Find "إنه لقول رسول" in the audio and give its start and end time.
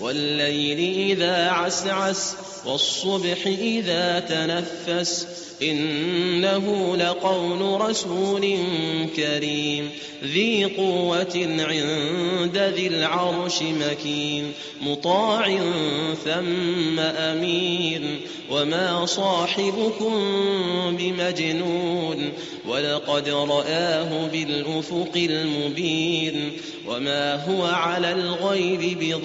5.62-8.58